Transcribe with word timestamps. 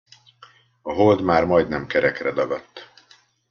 A 0.81 0.91
Hold 0.93 1.21
már 1.21 1.45
majdnem 1.45 1.87
kerekre 1.87 2.31
dagadt. 2.31 2.91